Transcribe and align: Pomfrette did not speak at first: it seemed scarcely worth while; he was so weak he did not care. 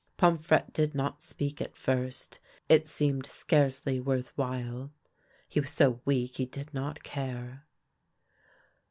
Pomfrette 0.17 0.73
did 0.73 0.95
not 0.95 1.21
speak 1.21 1.61
at 1.61 1.77
first: 1.77 2.39
it 2.67 2.87
seemed 2.87 3.27
scarcely 3.27 3.99
worth 3.99 4.35
while; 4.35 4.89
he 5.47 5.59
was 5.59 5.69
so 5.69 6.01
weak 6.05 6.37
he 6.37 6.45
did 6.47 6.73
not 6.73 7.03
care. 7.03 7.67